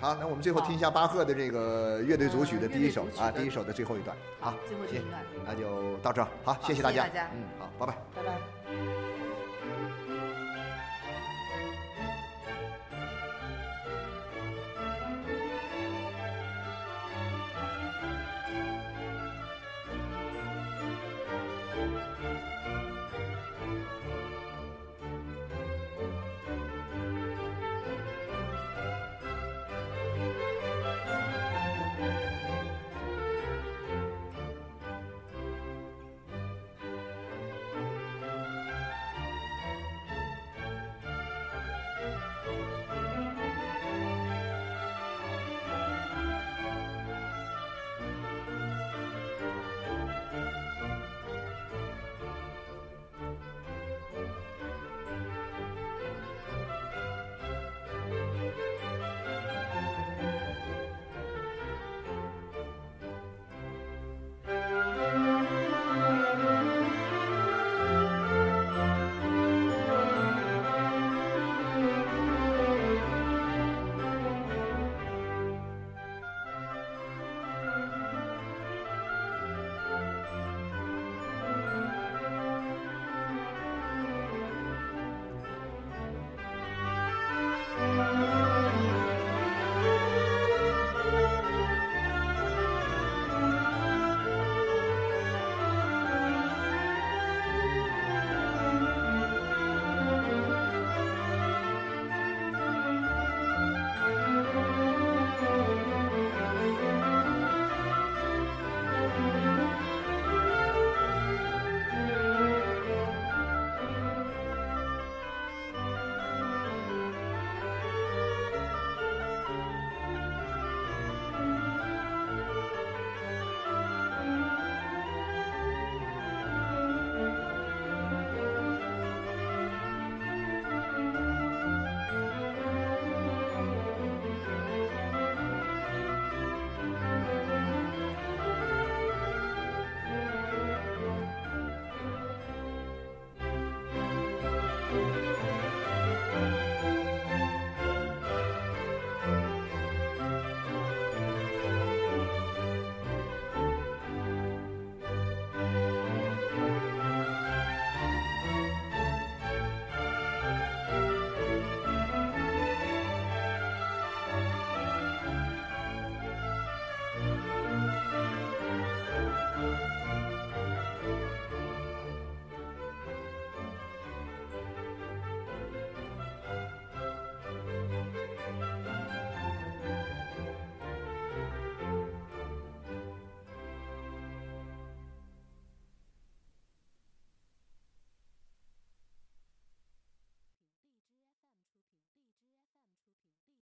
[0.00, 4.16] 好那我们最后听一下巴赫的这个乐队组曲的第一首啊，第一首的最后一段。
[4.38, 6.28] 好，最后一段，那就到这儿。
[6.44, 6.56] 好。
[6.62, 7.98] 谢谢大家嗯，好，拜拜。
[8.14, 8.57] 拜拜。